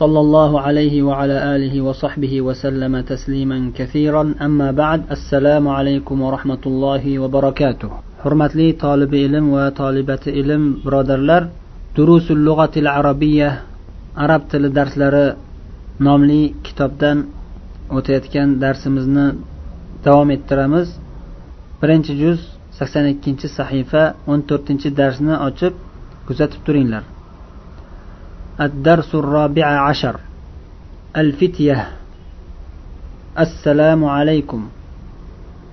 [0.00, 7.18] صلى الله عليه وعلى آله وصحبه وسلم تسليما كثيرا أما بعد السلام عليكم ورحمة الله
[7.18, 7.90] وبركاته
[8.22, 11.42] حرمت لي طالب علم وطالبة علم برادرلر
[11.96, 13.50] دروس اللغة العربية
[14.16, 15.26] arab tili darslari
[16.06, 17.18] nomli kitobdan
[17.96, 19.26] o'tayotgan darsimizni
[20.04, 20.88] davom ettiramiz
[21.80, 22.40] birinchi juz
[22.78, 25.74] sakson ikkinchi sahifa o'n to'rtinchi darsni ochib
[26.26, 27.04] kuzatib turinglar
[28.61, 30.19] الدرس الرابع عشر.
[31.17, 31.87] الفتية.
[33.39, 34.67] السلام عليكم.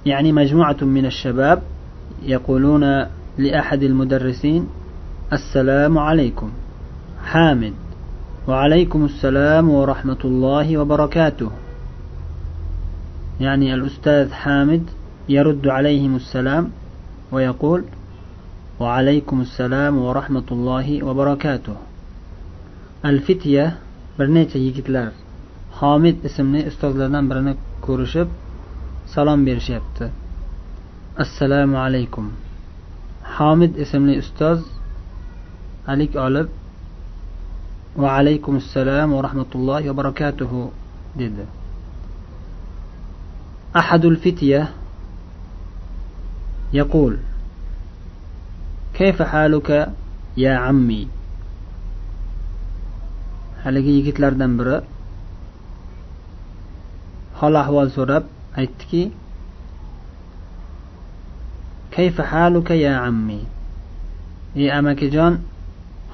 [0.06, 1.62] يعني مجموعة من الشباب
[2.22, 3.06] يقولون
[3.38, 4.68] لأحد المدرسين
[5.32, 6.50] السلام عليكم.
[7.24, 7.72] حامد.
[8.48, 11.50] وعليكم السلام ورحمة الله وبركاته.
[13.40, 14.82] يعني الأستاذ حامد
[15.28, 16.70] يرد عليهم السلام
[17.32, 17.84] ويقول
[18.80, 21.76] وعليكم السلام ورحمة الله وبركاته.
[23.08, 23.64] al fitya
[24.18, 25.08] bir necha yigitlar
[25.80, 27.54] homid ismli ustozlardan birini
[27.86, 28.28] ko'rishib
[29.14, 30.06] salom berishyapti
[31.24, 32.26] assalomu alaykum
[33.36, 34.60] homid ismli ustoz
[35.92, 36.48] alik olib
[38.02, 40.60] va alaykum assalom va rahmatullohi va barakatuhu
[41.22, 41.44] dedi
[43.76, 44.68] أحد الفتية
[46.72, 47.18] يقول
[48.94, 49.92] كيف حالك
[50.36, 51.08] يا عمي
[53.64, 54.76] haligi yigitlardan biri
[57.40, 58.24] hol ahvol so'rab
[58.60, 59.02] aytdiki
[61.94, 63.40] kayfa haluka ya ammi?
[64.60, 65.34] Ey amakijon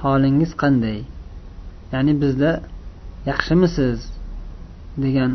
[0.01, 0.99] holingiz qanday?
[1.91, 2.51] Ya'ni bizda
[3.29, 3.99] yaxshimisiz?
[5.03, 5.31] degan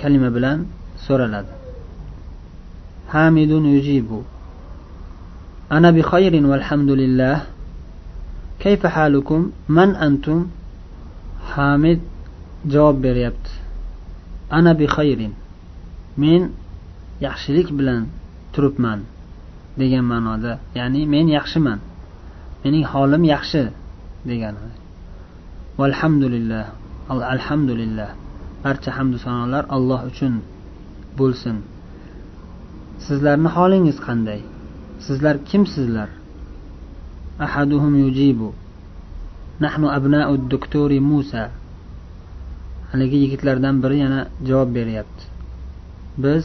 [0.00, 0.58] kalima bilan
[1.06, 1.52] so'raladi.
[3.12, 4.18] Hamidun yujibu.
[5.76, 7.36] Ana bi khayrin valhamdulillah
[8.62, 9.40] kayfa halukum?
[9.76, 10.40] Man antum?
[11.54, 12.00] Hamid
[12.72, 13.52] javob beryapti.
[14.58, 15.32] Ana bi xayrin.
[16.22, 16.42] Men
[17.26, 18.02] yaxshilik bilan
[18.54, 19.00] turibman
[19.80, 21.80] degan ma'noda ya'ni men yaxshiman.
[22.62, 23.62] Mening holim yaxshi
[24.28, 24.70] degani.
[25.80, 26.66] Valhamdulillah
[27.34, 28.10] alhamdulillah.
[28.64, 30.34] Barcha hamdu sanolar alloh uchun
[31.18, 31.56] bo'lsin.
[33.06, 34.40] Sizlarni holingiz qanday?
[35.06, 36.08] Sizlar kimsizlar?
[37.46, 38.48] Ahaduhum yujibu.
[39.60, 41.50] nahnu abnau doktori musa.
[42.92, 45.24] Haligi yigitlardan biri yana javob beryapti.
[46.22, 46.44] Biz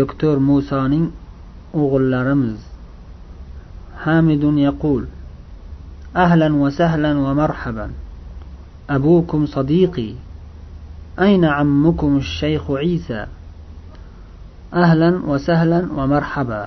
[0.00, 1.06] doktor musoning
[1.80, 2.60] o'g'illarimiz.
[4.04, 5.02] Hamidun yaqul
[6.14, 7.92] ahlan va sahlan va marhaban.
[8.88, 10.16] Abukum sadiqi.
[11.16, 13.20] Ayna ammukum shayxu isa.
[14.72, 16.62] Ahlan va sahlan va marhaba.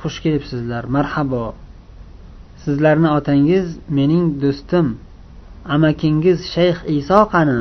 [0.00, 1.54] Xush kelibsizlar marhabo.
[2.64, 4.86] Sizlarni otangiz mening do'stim.
[5.74, 7.60] Amakingiz shayx iso qani?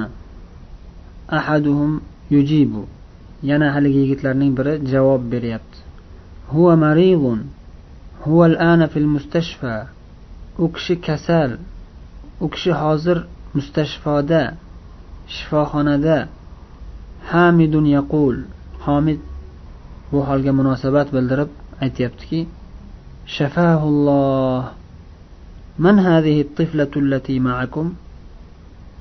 [1.37, 1.93] Ahaduhum
[2.33, 2.83] yujibu.
[3.49, 5.77] Yana haligi yigitlarning biri javob beryapti.
[6.53, 7.39] Huwa maridun.
[8.25, 9.75] Huwa al'ana fil mustashfa.
[10.63, 11.51] U kishi kasal.
[12.43, 13.17] U kishi hozir
[13.55, 14.41] mustashfoda
[15.35, 16.19] shifoxonada.
[17.31, 18.35] Hamidun yaqul.
[18.85, 19.19] Homid
[20.11, 21.51] bu holga munosabat bildirib
[21.83, 22.39] aytyaptiki
[23.35, 24.80] shafahulloh
[25.80, 27.86] من هذه الطفلة التي معكم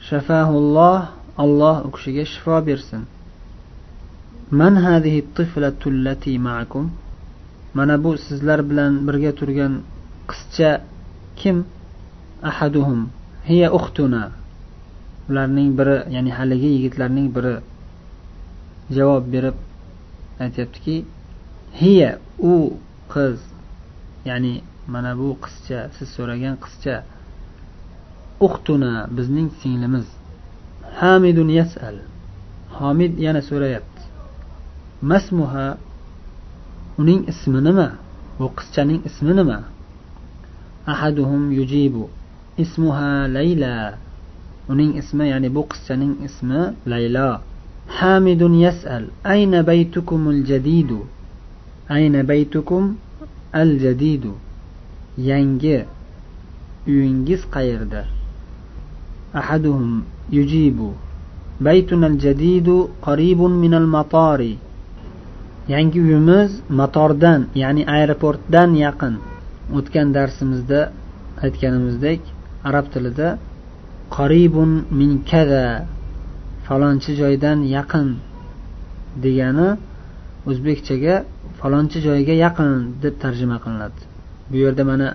[0.10, 3.04] شفاه الله الله أكشيك شفا بيرسن
[4.52, 6.90] من هذه الطفلة التي معكم
[7.76, 9.74] mana bu sizlar bilan birga turgan
[10.30, 10.72] qizcha
[11.40, 11.58] kim
[12.50, 13.00] ahaduhum
[13.50, 14.24] hiya uxtuna
[15.30, 17.56] ularning biri ya'ni haligi yigitlarning biri
[18.96, 19.58] javob berib
[20.44, 20.96] aytyaptiki
[21.82, 22.12] hiya
[22.52, 22.54] u
[23.14, 23.38] qiz
[24.30, 24.54] ya'ni
[24.93, 26.95] mana bu qizcha siz so'ragan qizcha
[28.47, 30.07] uxtuna bizning singlimiz.
[31.01, 31.97] Hamidun yasal.
[32.79, 34.03] Homid yana so'rayapti.
[35.11, 35.67] Masmuha
[37.01, 37.89] uning ismi nima?
[38.39, 39.59] Bu qizchaning ismi nima?
[40.93, 42.05] Ahaduhum yujibu.
[42.65, 43.75] Ismuha layla.
[44.73, 46.61] Uning ismi ya'ni bu qizchaning ismi
[46.93, 47.31] laylo
[47.99, 49.05] hamidun yasal.
[49.25, 51.07] Ayna baytukum al jadidu?
[51.89, 52.97] Ayna baytukum
[53.53, 54.35] al jadidu?
[55.29, 55.79] yangi
[56.91, 58.03] uyingiz qayerda?
[59.41, 60.05] Ahaduhum
[60.37, 60.91] yujibu.
[61.67, 62.77] Baytuna jadidu
[63.07, 64.53] qaribun minal matari
[65.73, 66.51] yangi uyimiz
[66.81, 69.15] matordan ya'ni aeroportdan yaqin.
[69.77, 70.81] O'tgan darsimizda
[71.45, 72.21] aytganimizdek
[72.69, 73.29] arab tilida
[74.17, 75.65] qaribun min kada
[76.67, 78.09] falonchi joydan yaqin
[79.25, 79.69] degani
[80.51, 81.15] o'zbekchaga
[81.61, 82.71] falonchi joyga yaqin
[83.03, 84.10] deb tarjima qilinadi.
[84.51, 85.09] Bu yerda mana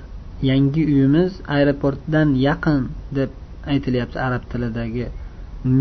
[0.49, 2.81] yangi uyimiz aeroportdan yaqin
[3.17, 3.29] deb
[3.71, 5.05] aytilyapti arab tilidagi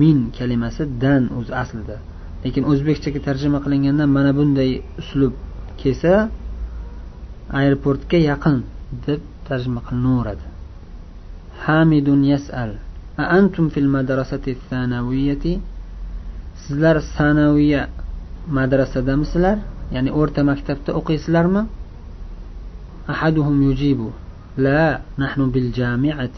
[0.00, 1.96] min kalimasi dan o'zi aslida.
[2.44, 4.70] Lekin o'zbekchaga tarjima qilinganda mana bunday
[5.00, 5.34] uslub
[5.80, 6.12] kelsa
[7.60, 8.56] aeroportga yaqin
[9.06, 10.46] deb tarjima qilinaveradi.
[11.64, 12.70] Hamidun yasal
[13.38, 15.52] antum fil madrasati sanaviyati
[16.64, 17.82] sizlar sanaviya
[18.58, 19.58] madrasadamisizlar?
[19.94, 21.62] Ya'ni o'rta maktabda o'qiysizlarmi
[23.08, 24.10] ahaduhum yujibu
[24.56, 26.30] لا نحن بالجامعة.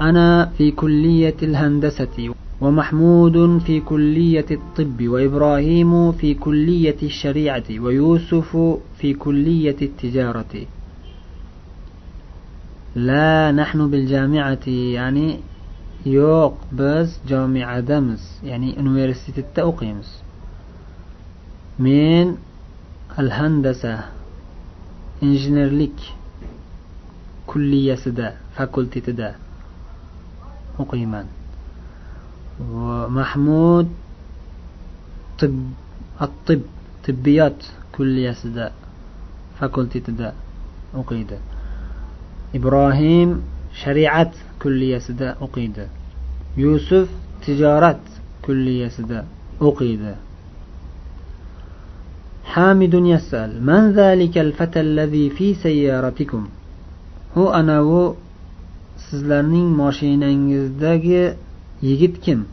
[0.00, 8.56] أنا في كلية الهندسة ومحمود في كلية الطب وإبراهيم في كلية الشريعة ويوسف
[8.98, 10.66] في كلية التجارة.
[12.96, 15.36] لا نحن بالجامعة يعني
[16.06, 20.08] يوق بس جامعة دمس يعني universitet o'qiymiz
[21.78, 22.34] من
[23.18, 24.23] الهندسة.
[25.24, 25.98] Injenerlik
[27.50, 28.26] kulliyasida
[28.56, 29.28] fakultetida
[30.82, 31.26] o'qiyman.
[32.72, 33.88] Va mahmud
[35.38, 35.54] tib
[36.26, 36.62] attib
[37.04, 37.58] tibbiyot
[37.96, 38.70] kulliyasida
[39.60, 40.28] fakultetida
[41.00, 41.38] o'qiydi.
[42.58, 43.30] Ibrohim
[43.82, 44.32] shariat
[44.62, 45.88] kulliyasida o'qiydi.
[46.62, 47.08] Yusuf
[47.44, 48.02] tijorat
[48.44, 49.24] kulliyasida
[49.68, 50.12] o'qiydi.
[52.49, 56.47] حامد يسأل من ذلك الفتى الذي في سيارتكم
[57.35, 58.15] u anavi
[59.09, 61.33] sizlarning moshinangizdagi
[61.81, 62.45] yigit kim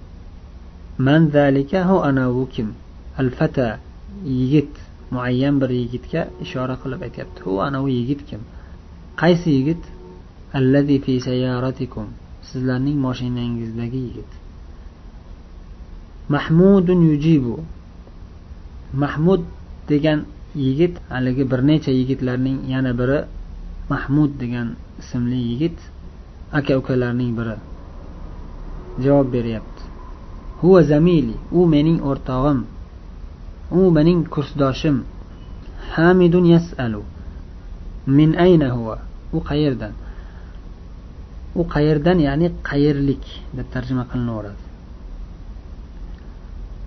[0.99, 2.75] man zalika hu anavu kim
[3.17, 3.79] al fata
[4.25, 4.69] yigit
[5.11, 8.41] muayyan bir yigitga ishora qilib aytyapti hu anavi yigit kim
[9.17, 9.83] qaysi yigit
[10.53, 12.07] allazi fi sayyaratikum
[12.49, 14.31] sizlarning moshinangizdagi yigit
[16.29, 17.65] mahmudun yujibu
[18.93, 19.41] mahmud
[19.94, 20.20] degan
[20.66, 23.20] yigit haligi bir necha yigitlarning yana biri
[23.92, 24.68] mahmud degan
[25.02, 25.78] ismli yigit
[26.58, 27.56] aka ukalarning biri.
[29.04, 29.84] Javob beryapti.
[30.62, 32.60] Huva zamili u mening o'rtog'im
[33.72, 34.98] u mening kursdoshim.
[35.94, 37.04] Hamidun yasalu.
[38.18, 38.98] Min ayna huva
[39.34, 39.94] u qayerdan?
[41.60, 43.24] U qayerdan ya'ni qayerlik?
[43.58, 44.72] deb tarjima qilinaveradi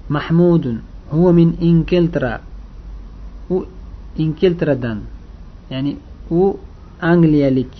[0.09, 2.41] mahmudun huva min inkeltra
[3.51, 3.65] u
[4.17, 5.01] inkeltradan
[5.71, 5.97] ya'ni
[6.31, 6.57] u
[7.01, 7.73] angliyalik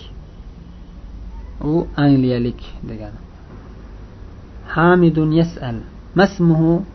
[1.61, 3.19] u angliyalik degani
[4.67, 5.75] hamidun yasal
[6.15, 6.85] masmuhu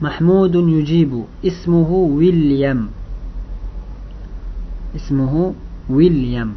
[0.00, 2.88] mahmudun yujibu ismuhu william
[4.94, 5.54] ismuhu
[5.90, 6.54] william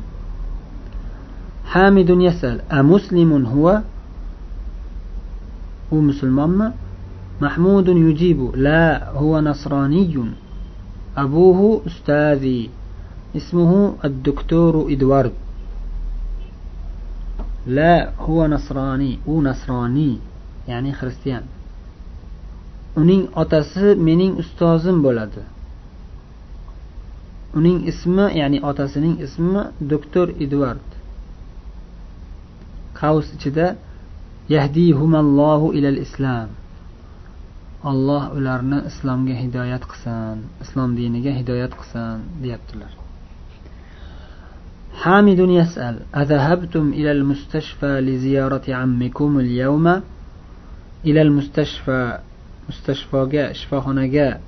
[1.72, 3.82] حامد يسأل أمسلم هو
[5.94, 6.72] هو مسلمان
[7.42, 10.20] محمود يجيب لا هو نصراني
[11.17, 12.71] أبوه أستاذي
[13.37, 15.33] اسمه الدكتور إدوارد
[17.67, 20.19] لا هو نصراني u nasroniy
[20.69, 21.45] ya'ni xristian
[22.97, 25.43] uning otasi mening ustozim bo'ladi
[27.59, 30.87] uning ismi ya'ni otasining ismi doktor edvard
[33.01, 33.67] qavs ichida
[34.55, 36.49] yahdihumallohu ilal islam
[37.91, 42.93] alloh ularni islomga hidoyat qilsin islom diniga hidoyat qilsin deyaptilar
[45.03, 49.87] حامد يسأل أذهبتم إلى المستشفى لزيارة عمكم اليوم
[51.05, 52.19] إلى المستشفى
[52.69, 54.41] مستشفى جاء شفاهنا جاء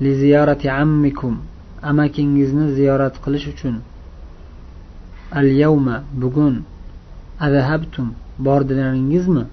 [0.00, 1.34] لزيارة عمكم
[1.84, 3.48] أماكن زيارة قلش
[5.36, 5.86] اليوم
[6.20, 6.64] بقون
[7.42, 8.06] أذهبتم
[8.38, 9.44] bordilaringizmi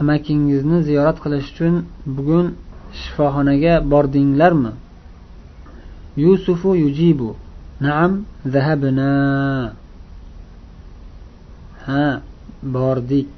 [0.00, 1.74] amakingizni ziyorat qilish uchun
[2.16, 2.46] bugun
[3.00, 4.72] shifoxonaga bordinglarmi?
[6.24, 7.28] Yusufu yujibu.
[7.80, 8.12] Naam
[8.54, 9.12] zahabna.
[11.86, 12.04] Ha
[12.76, 13.34] bordik.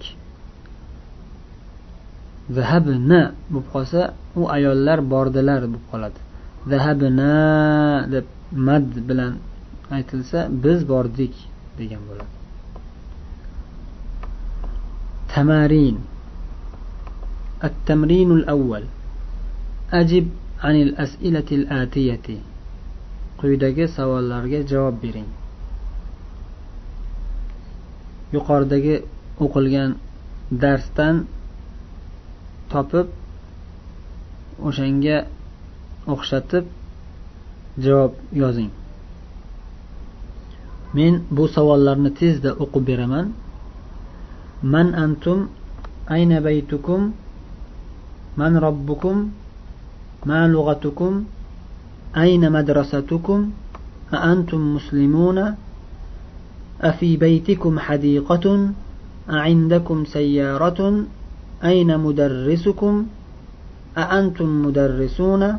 [2.56, 3.20] Zahabna
[3.52, 4.00] bo'lib qolsa
[4.40, 6.18] u ayollar bordilar bo'lib qoladi.
[6.70, 7.32] Zahabna
[8.14, 8.26] deb
[8.66, 9.32] mad bilan
[9.96, 11.34] aytilsa biz bordik
[11.78, 12.34] degan bo'ladi.
[15.32, 15.98] Tamarin.
[17.63, 18.83] التمرين الأول
[19.93, 20.25] أجب
[20.63, 22.27] عن الأسئلة الآتية
[23.43, 25.29] quyidagi savollarga javob bering
[28.35, 28.95] yuqoridagi
[29.43, 29.91] o'qilgan
[30.61, 31.15] darsdan
[32.71, 33.07] topib
[34.67, 35.17] o'shanga
[36.13, 36.65] o'xshatib
[37.85, 38.71] javob yozing
[40.97, 43.25] men bu savollarni tezda o'qib beraman
[44.73, 45.39] man antum
[46.15, 47.01] ayna baytukum
[48.38, 49.30] من ربكم؟
[50.26, 51.24] ما لغتكم؟
[52.16, 53.50] أين مدرستكم؟
[54.14, 55.54] أأنتم مسلمون؟
[56.80, 58.70] أفي بيتكم حديقة؟
[59.30, 61.04] أعندكم سيارة؟
[61.64, 63.06] أين مدرسكم؟
[63.98, 65.58] أأنتم مدرسون؟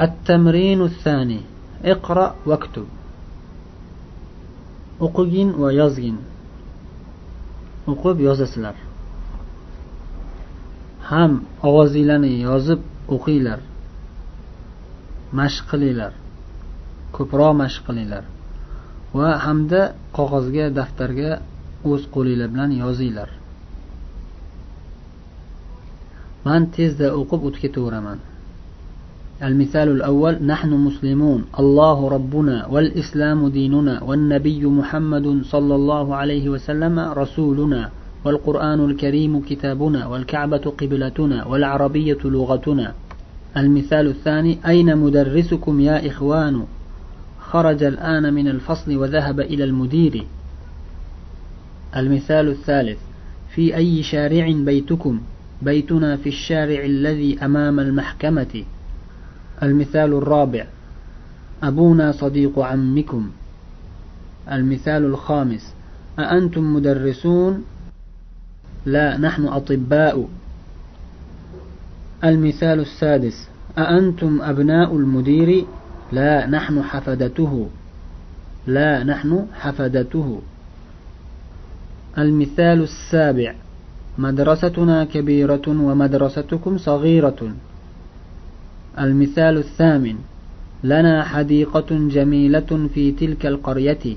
[0.00, 1.40] التمرين الثاني
[1.84, 2.86] اقرأ واكتب.
[5.00, 6.16] أقجن ويزجن
[7.88, 8.74] أقب يزسلر
[11.13, 11.31] ham
[11.69, 12.79] ovozinglarni yozib
[13.15, 13.59] o'qinglar
[15.39, 16.13] mashq qilinglar
[17.15, 18.23] ko'proq mashq qilinglar
[19.17, 19.81] va hamda
[20.17, 21.31] qog'ozga daftarga
[21.91, 23.29] o'z qo'linglar bilan yozinglar
[26.47, 28.19] man tezda o'qib o'tib ketaveraman
[29.47, 37.89] المثال الأول نحن مسلمون الله ربنا والإسلام ديننا والنبي محمد صلى الله عليه وسلم رسولنا
[38.24, 42.94] والقرآن الكريم كتابنا والكعبة قبلتنا والعربية لغتنا.
[43.56, 46.64] المثال الثاني أين مدرسكم يا إخوان؟
[47.40, 50.26] خرج الآن من الفصل وذهب إلى المدير.
[51.96, 52.98] المثال الثالث
[53.54, 55.20] في أي شارع بيتكم؟
[55.62, 58.64] بيتنا في الشارع الذي أمام المحكمة.
[59.62, 60.66] المثال الرابع
[61.62, 63.30] أبونا صديق عمكم.
[64.52, 65.74] المثال الخامس
[66.18, 67.64] أأنتم مدرسون؟
[68.86, 70.28] لا نحن أطباء.
[72.24, 73.48] المثال السادس.
[73.78, 75.64] أأنتم أبناء المدير؟
[76.12, 77.68] لا نحن حفدته.
[78.66, 80.40] لا نحن حفدته.
[82.18, 83.54] المثال السابع.
[84.18, 87.54] مدرستنا كبيرة ومدرستكم صغيرة.
[88.98, 90.16] المثال الثامن.
[90.84, 94.16] لنا حديقة جميلة في تلك القرية.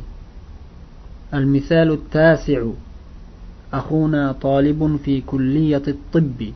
[1.33, 2.63] المثال التاسع.
[3.73, 6.51] أخونا طالب في كلية الطب.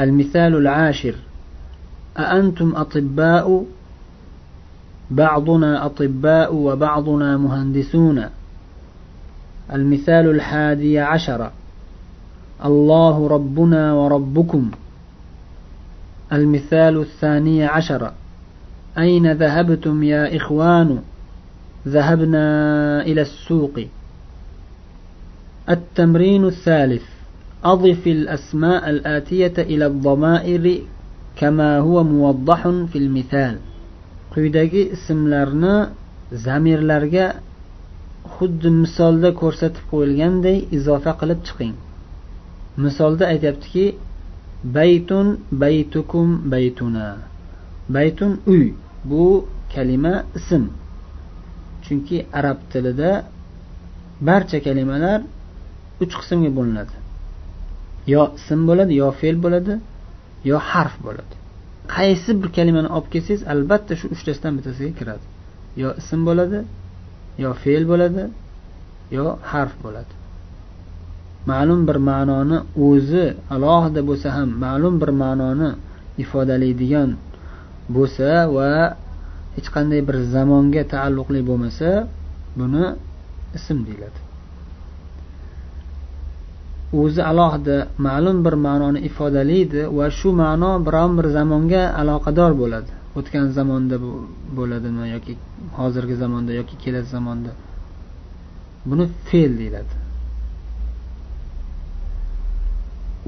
[0.00, 1.14] المثال العاشر.
[2.18, 3.64] أأنتم أطباء؟
[5.10, 8.24] بعضنا أطباء وبعضنا مهندسون.
[9.72, 11.50] المثال الحادي عشر.
[12.64, 14.70] الله ربنا وربكم.
[16.32, 18.12] المثال الثاني عشر.
[18.98, 20.98] أين ذهبتم يا إخوان؟
[21.88, 23.80] ذهبنا إلى السوق.
[25.69, 27.03] التمرين الثالث
[27.63, 30.81] أضف الأسماء الآتية إلى الضمائر
[31.39, 33.57] كما هو موضح في المثال
[34.33, 35.75] quyidagi ismlarni
[36.45, 37.25] zamirlarga
[38.35, 41.73] xuddi misolda ko'rsatib qo'yilganday izofa qilib chiqing
[42.83, 43.85] misolda aytyaptiki
[44.77, 45.27] baytun
[45.63, 47.07] baytukum baytuna
[47.95, 48.65] baytun uy
[49.09, 49.25] bu
[49.73, 50.63] kalima ism
[51.83, 53.11] chunki arab tilida
[54.27, 55.19] barcha kalimalar
[56.02, 56.94] uch qismga bo'linadi.
[58.12, 59.74] Yo ism bo'ladi yo fe'l bo'ladi
[60.50, 61.34] yo harf bo'ladi.
[61.94, 65.24] Qaysi bir kalimani olib kelsangiz albatta shu uchtasidan bittasiga kiradi.
[65.82, 66.58] Yo ism bo'ladi
[67.44, 68.22] yo fe'l bo'ladi
[69.16, 70.12] yo harf bo'ladi.
[71.50, 75.70] Ma'lum bir ma'noni o'zi alohida bo'lsa ham ma'lum bir ma'noni
[76.22, 77.10] ifodalaydigan
[77.96, 78.70] bo'lsa va
[79.56, 81.88] hech qanday bir zamonga taalluqli bo'lmasa
[82.58, 82.84] buni
[83.58, 84.25] ism deyiladi.
[86.92, 87.76] O'zi alohida
[88.06, 92.90] ma'lum bir ma'noni ifodalaydi va shu ma'no biron bir zamonga aloqador bo'ladi.
[93.18, 93.96] O'tgan zamonda
[94.58, 95.32] bo'ladimi yoki
[95.78, 97.50] hozirgi zamonda yoki kelasi zamonda?
[98.88, 99.94] Buni fe'l deyiladi.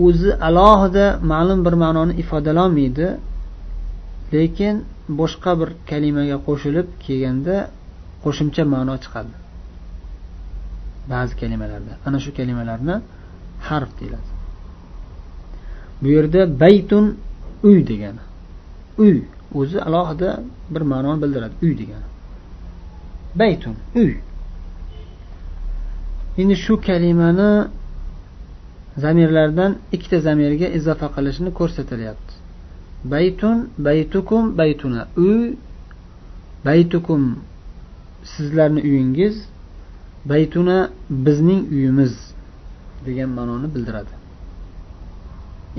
[0.06, 3.06] O'zi alohida ma'lum bir ma'noni ifodalolmaydi
[4.34, 4.74] lekin
[5.20, 7.56] boshqa bir kalimaga qo'shilib kelganda
[8.24, 9.34] qo'shimcha ma'no chiqadi.
[11.12, 12.96] Ba'zi kalimalarda ana shu kalimalarni
[13.60, 14.30] harf deyiladi.
[16.02, 17.18] Bu yerda baytun
[17.62, 18.22] uy degani.
[18.98, 19.22] Uy
[19.54, 21.54] o'zi alohida bir ma'noni bildiradi.
[21.62, 22.06] Uy degani.
[23.34, 24.14] Baytun uy.
[26.38, 27.68] Endi shu kalimani
[28.96, 32.32] zamirlardan ikkita zamirga izofa qilishni ko'rsatilyapti.
[33.04, 35.02] Baytun baytukum baytuna.
[35.16, 35.56] Uy
[36.64, 37.22] baytukum
[38.24, 39.36] sizlarni uyingiz
[40.24, 42.14] baytuna bizning uyimiz.
[43.07, 44.13] degan ma'noni bildiradi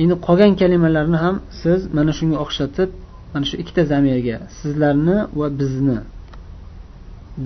[0.03, 2.91] endi qolgan kalimalarni ham siz mana shunga o'xshatib
[3.33, 5.99] mana shu ikkita zamirga sizlarni va bizni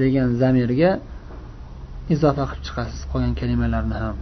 [0.00, 0.90] degan zamirga
[2.14, 4.16] izofa qilib chiqasiz qolgan kalimalarni ham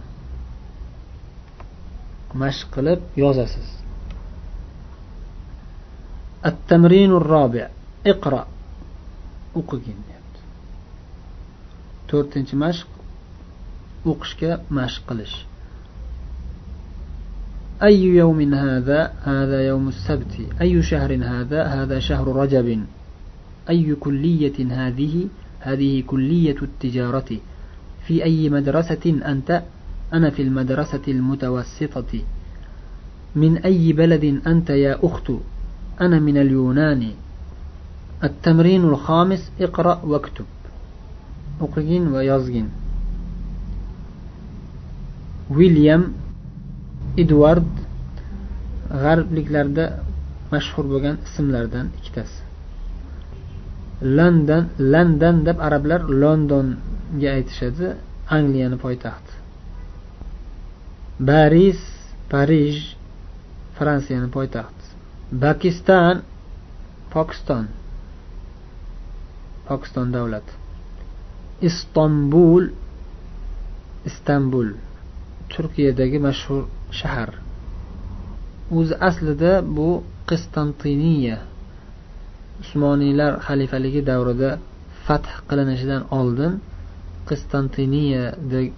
[2.41, 3.67] mashq qilib yozasiz
[6.49, 7.65] التمرين الرابع
[8.11, 8.43] اقرأ
[9.59, 10.41] o'qigin deyapti
[12.09, 12.87] to'rtinchi mashq
[14.06, 15.36] o'qishga mashq qilish.
[17.82, 22.84] أي يوم هذا هذا يوم السبت أي شهر هذا هذا شهر رجب
[23.70, 25.28] أي كلية هذه
[25.60, 27.30] هذه كلية التجارة
[28.06, 29.62] في أي مدرسة أنت
[30.12, 32.20] أنا في المدرسة المتوسطة
[33.34, 35.32] من أي بلد أنت يا أخت
[36.00, 37.10] أنا من اليونان
[38.24, 40.44] التمرين الخامس اقرأ واكتب
[41.62, 42.22] o'qigin va
[45.58, 46.02] William
[47.22, 47.72] Edward edvard
[49.02, 49.84] g'arbliklarda
[50.52, 52.38] mashhur bo'lgan ismlardan ikkitasi.
[54.18, 54.62] London
[54.94, 57.86] london deb arablar londonga aytishadi
[58.36, 59.32] angliyani poytaxti
[61.28, 61.80] baris
[62.32, 62.76] parij
[63.78, 64.86] fransiyani poytaxti
[65.44, 66.16] pokiston
[67.14, 67.64] pokiston
[69.68, 70.52] pokiston davlati
[71.68, 72.64] istanbul
[74.10, 74.68] istanbul.
[75.54, 76.62] Turkiyadagi mashhur
[77.00, 77.30] shahar.
[78.78, 79.88] O'zi aslida bu
[80.30, 81.38] qistantiniya.
[82.62, 84.50] Usmoniylar xalifaligi davrida
[85.06, 86.52] fath qilinishidan oldin
[87.28, 88.24] qistantiniya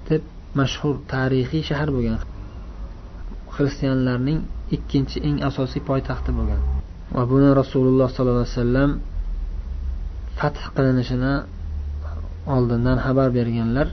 [0.09, 0.23] deb
[0.61, 2.21] mashhur tarixiy shahar bo'lgan.
[3.55, 4.39] Xristianlarning
[4.77, 6.61] ikkinchi eng asosiy poytaxti bo'lgan.
[7.17, 8.91] Va buni rasululloh sollallohu alayhi vasallam
[10.39, 11.35] fath qilinishini
[12.57, 13.89] oldindan xabar berganlar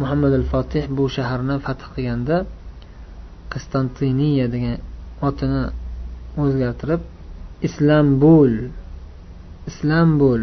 [0.00, 2.36] muhammad al fotih bu shaharni fath qilganda
[3.52, 4.76] qistantiniya degan
[5.28, 5.62] otini
[6.42, 7.02] o'zgartirib
[7.68, 8.52] islambul
[9.70, 10.42] islambul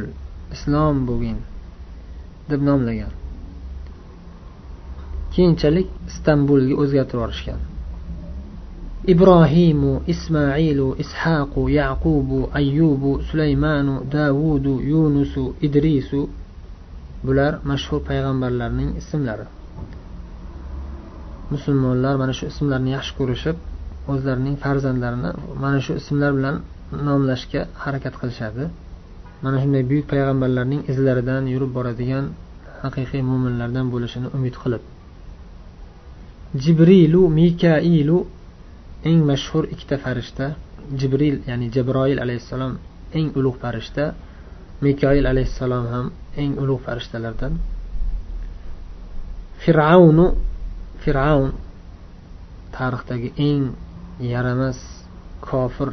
[0.56, 1.40] islom bo'lgin
[2.50, 3.14] deb nomlagan
[5.34, 7.62] keyinchalik istanbulga o'zgartirib yuborishgan
[9.10, 16.16] إبراهيم إسماعيل إسحاق يعقوب أيوب سليمان داوود يونس إدريس
[17.27, 19.47] bular mashhur payg'ambarlarning ismlari.
[21.53, 23.57] Musulmonlar mana shu ismlarni yaxshi ko'rishib
[24.13, 25.31] o'zlarining farzandlarini
[25.65, 26.57] mana shu ismlar bilan
[27.07, 28.65] nomlashga harakat qilishadi.
[29.45, 32.25] Mana shunday buyuk payg'ambarlarning izlaridan yurib boradigan
[32.85, 34.83] haqiqiy mo'minlardan bo'lishini umid qilib.
[36.63, 38.19] Jibrilu mikailu
[39.09, 40.47] eng mashhur ikkita farishta
[41.01, 42.73] jibril ya'ni jabroil alayhissalom
[43.19, 44.05] eng ulug' farishta
[44.83, 46.07] mikoil alayhissalom ham
[46.37, 47.55] eng ulug' farishtalardan.
[49.63, 50.27] Fir'avnu
[51.03, 51.53] fir'avn
[52.77, 53.63] tarixdagi eng
[54.33, 54.79] yaramas
[55.41, 55.91] kofir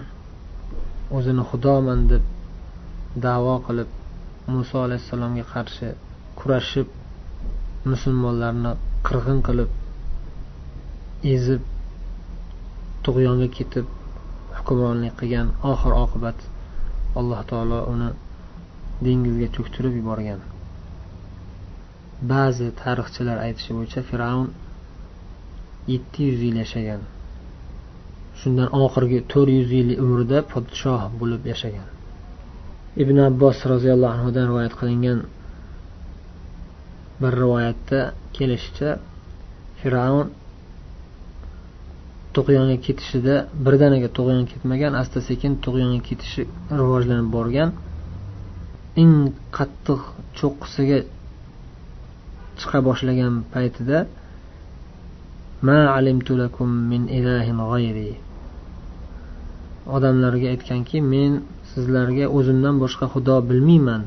[1.18, 2.24] o'zini xudoman deb
[3.26, 3.90] davo qilib
[4.48, 5.88] muso alayhissalomga qarshi
[6.40, 6.88] kurashib
[7.92, 8.72] musulmonlarni
[9.08, 9.70] qirg'in qilib
[11.36, 11.62] ezib
[13.06, 13.86] tug'yonga ketib
[14.58, 16.38] hukmronlik qilgan oxir oqibat
[17.20, 18.10] alloh taolo uni
[19.06, 20.42] dengizga cho'ktirib yuborgan.
[22.32, 24.48] Ba'zi tarixchilar aytishi bo'yicha fir'avn
[25.94, 27.02] yetti yuz yil yashagan.
[28.40, 31.88] Shundan oxirgi to'rt yuz yil umrida podshoh bo'lib yashagan.
[33.04, 35.20] Ibn abbos roziyallohu anhudan rivoyat qilingan
[37.22, 38.00] bir rivoyatda
[38.36, 38.90] kelishicha
[39.82, 40.28] fir'avn
[42.36, 43.36] tug'yonga ketishida
[43.66, 46.44] birdaniga tug'yon ketmagan asta sekin tug'yonga ketishi
[46.80, 47.70] rivojlanib borgan.
[48.96, 50.02] Eng qattiq
[50.38, 51.00] cho'qqisiga
[52.60, 54.00] chiqa boshlagan paytida
[55.68, 58.12] ma alimtu lakum min ilahin g'ayri
[59.96, 61.32] odamlarga aytganki men
[61.72, 64.04] sizlarga o'zimdan boshqa xudo bilmayman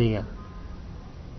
[0.00, 0.26] degan.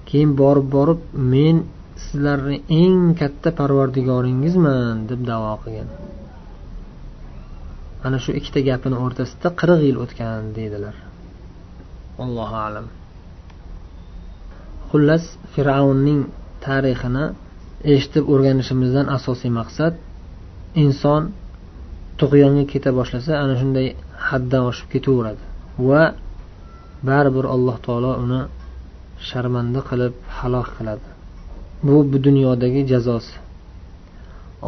[0.07, 0.99] Keyin borib borib
[1.33, 1.55] men
[2.03, 5.89] sizlarni eng katta parvardigoringizman deb davo qilgan.
[8.05, 10.95] Ana shu ikkita gapini o'rtasida qirq yil o'tgan deydilar.
[12.25, 12.87] Allohu alam.
[14.91, 16.21] Xullas fir'avnning
[16.65, 17.25] tarixini
[17.93, 19.93] eshitib o'rganishimizdan asosiy maqsad
[20.83, 21.23] inson
[22.19, 23.87] tug'yonga keta boshlasa ana shunday
[24.27, 25.43] haddan oshib ketaveradi.
[25.87, 26.03] Va
[27.09, 28.41] baribir alloh taolo uni
[29.29, 31.07] sharmanda qilib halok qiladi.
[31.85, 33.35] Bu bu dunyodagi jazosi.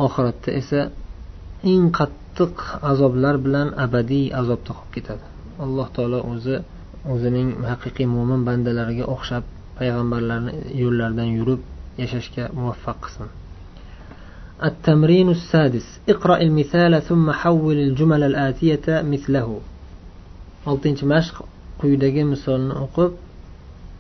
[0.06, 0.80] Oxiratda esa
[1.72, 2.56] eng qattiq
[2.92, 5.26] azoblar bilan abadiy azobda qolib ketadi.
[5.66, 6.56] Alloh taolo o'zi
[7.13, 9.45] o'zining haqiqiy mo'min bandalariga o'xshab
[9.79, 11.61] payg'ambarlarni yo'llaridan yurib
[12.03, 13.29] yashashga muvaffaq qilsin
[14.69, 19.61] التمرين السادس اقرأ المثال ثم حول الجمل الآتية مثله
[20.67, 21.37] oltinchi mashq
[21.81, 23.13] quyidagi misolni o'qib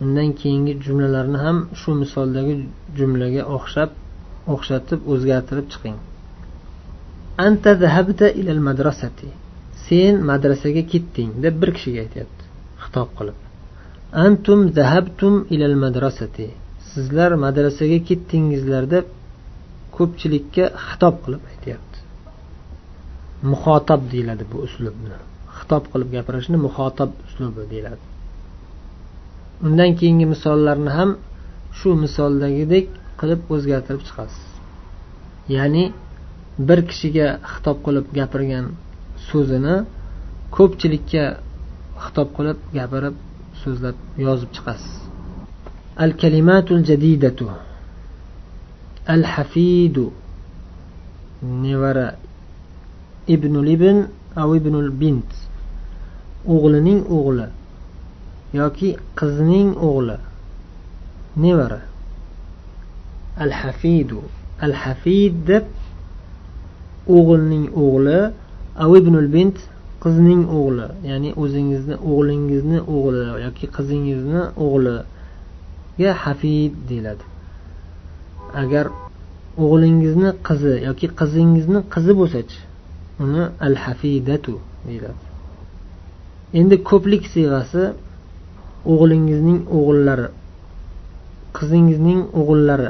[0.05, 2.55] undan keyingi jumlalarni ham shu misoldagi
[2.99, 3.91] jumlaga o'xshab
[4.55, 5.97] o'xshatib o'zgartirib chiqing
[7.47, 9.29] anta zahabta ilal madrasati
[9.87, 12.42] sen madrasaga ketding deb bir kishiga aytyapti
[12.94, 13.38] Xitob qilib
[14.26, 16.48] antum zahabtum ilal madrasati.
[16.92, 19.06] Sizlar madrasaga ketdingizlar deb
[19.98, 21.98] ko'pchilikka xitob qilib aytyapti.
[23.52, 25.18] Muxotob deyiladi bu uslubni.
[25.58, 28.04] Xitob qilib gapirishni muxotob uslubi deyiladi.
[29.66, 31.10] Undan keyingi misollarni ham
[31.80, 32.86] shu misoldagidek
[33.20, 34.46] qilib o'zgartirib chiqasiz.
[35.56, 35.84] Ya'ni
[36.68, 38.66] bir kishiga xitob qilib gapirgan
[39.30, 39.76] so'zini
[40.56, 41.24] ko'pchilikka
[42.04, 43.16] xitob qilib gapirib
[43.62, 44.94] so'zlab yozib chiqasiz.
[46.04, 47.48] Al kalimatul jadidatu.
[49.14, 50.06] Al hafidu
[51.42, 52.08] nevara.
[53.28, 53.98] Ibnul ibn
[54.36, 55.32] av ibnul bint.
[56.54, 57.48] O'g'lining o'g'li
[58.60, 58.90] yoki
[59.20, 60.18] qizning o'g'li.
[61.44, 61.82] Nevara.
[63.44, 64.22] Al hafidu
[64.66, 65.66] al hafid deb
[67.08, 68.20] o'g'ilning o'g'li
[68.84, 69.58] av ibnul bint
[70.04, 77.26] qizning o'g'li ya'ni o'zingizni o'g'lingizni o'g'li yoki qizingizni o'g'liga hafid deyiladi.
[78.62, 78.86] Agar
[79.64, 82.60] o'g'lingizni qizi yoki qizingizni qizi bo'lsachi
[83.24, 84.54] uni al hafidatu
[84.88, 85.24] deyiladi.
[86.60, 87.84] Endi ko'plik siyg'asi
[88.94, 90.28] o'g'lingizning o'g'illari
[91.58, 92.90] qizingizning o'g'illari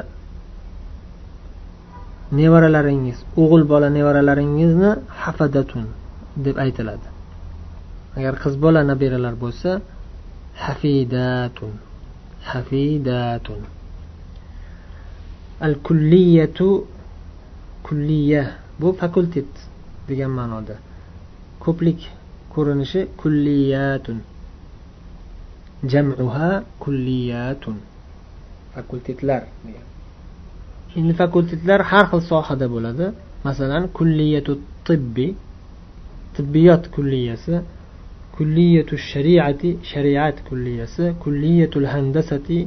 [2.38, 4.90] nevaralaringiz o'g'il bola nevaralaringizni
[5.22, 5.86] hafadatun
[6.36, 7.08] deb aytiladi.
[8.16, 9.80] Agar qiz bola nabiralar bo'lsa
[10.64, 11.74] hafidatun
[12.44, 13.60] hafidatun.
[15.60, 16.84] Al kulliyatu
[17.86, 18.42] kulliya
[18.80, 19.50] bu fakultet
[20.08, 20.76] degan ma'noda.
[21.64, 22.00] Ko'plik
[22.54, 24.18] ko'rinishi kulliyatun.
[25.92, 26.50] Jam'uha
[26.82, 27.76] kulliyatun.
[28.74, 29.42] Fakultetlar
[30.96, 33.06] endi fakultetlar har xil sohada bo'ladi.
[33.46, 34.52] Masalan kulliyatu
[34.86, 35.26] tibbi
[36.36, 37.54] tibbiyot kulliyasi
[38.36, 42.58] kulliyatu shariati shariat kulliyasi kulliyatul handasati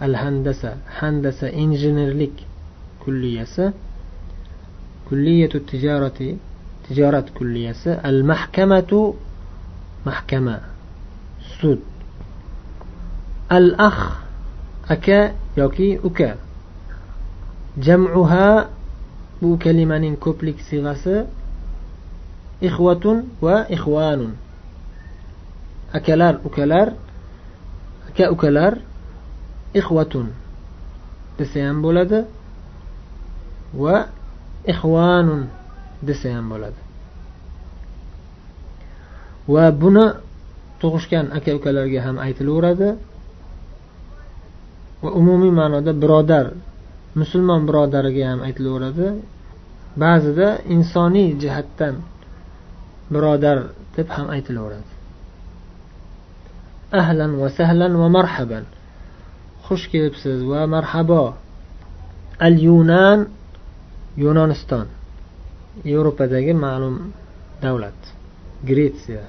[0.00, 2.36] al handasa handasa injenerlik
[3.04, 3.64] kulliyasi
[5.08, 6.28] kulliyatu tijarati
[6.88, 9.16] tijorat kulliyasi al mahkamatu
[10.06, 10.56] mahkama
[11.60, 11.80] sud
[13.48, 14.02] al akh
[14.94, 15.18] aka
[15.56, 16.30] yoki uka
[17.86, 18.46] jam'uha
[19.42, 21.14] bu kalimaning ko'plik siyg'asi
[22.68, 24.32] ixvatun va ixvanun
[25.92, 26.94] akalar ukalar.
[28.08, 28.78] Aka ukalar.
[29.74, 30.34] Ixvatun
[31.38, 32.26] desa ham bo'ladi.
[33.74, 33.96] Va
[34.66, 35.46] ixvanun
[36.02, 36.80] desa ham bo'ladi.
[39.50, 40.06] Va buni
[40.80, 42.88] tug'ishgan aka ukalarga ham aytilaveradi.
[45.02, 46.46] Va umumiy ma'noda birodar
[47.14, 49.08] musulmon birodariga ham aytilaveradi.
[50.02, 51.94] Ba'zida insoniy jihatdan
[53.12, 53.58] birodar
[53.96, 54.90] deb ham aytilaveradi.
[57.00, 58.64] Ahlan va sahlan va marhaban.
[59.66, 61.24] Xush kelibsiz va marhabo.
[62.46, 63.18] Al yunan
[64.16, 64.86] yunoniston
[65.90, 66.96] yevropadagi ma'lum
[67.62, 68.00] davlat.
[68.68, 69.24] Gretsiya.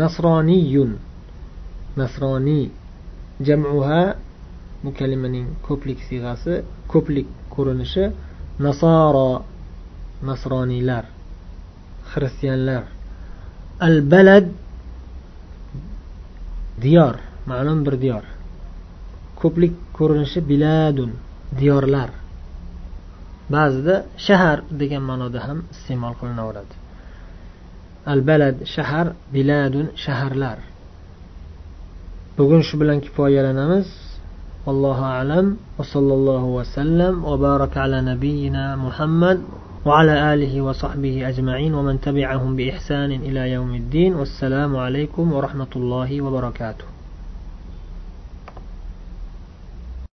[0.00, 0.92] Nasroniyun.
[1.96, 2.66] Nasroniy.
[3.46, 4.02] Jam'uha
[4.84, 6.54] bu kalimaning ko'plik siyg'asi
[6.92, 8.04] ko'plik ko'rinishi
[8.66, 9.30] nasoro
[10.28, 11.13] nasroniylar.
[12.13, 12.83] xristianlar
[13.87, 14.45] al balad
[16.85, 17.15] diyor
[17.51, 18.23] ma'lum bir diyor
[19.41, 21.11] ko'plik ko'rinishi biladun
[21.59, 22.09] diyorlar
[23.55, 23.95] ba'zida
[24.27, 26.75] shahar degan ma'noda ham iste'mol qilinaveradi
[28.13, 30.57] al balad shahar biladun shaharlar
[32.37, 33.89] bugun shu bilan kifoyalanamiz
[34.67, 35.45] والله أعلم
[35.77, 39.37] وصلى الله وسلم وبارك على نبينا محمد
[39.86, 46.93] وعلى آله وصحبه أجمعين ومن تبعهم بإحسان إلى يوم الدين والسلام عليكم ورحمة الله وبركاته.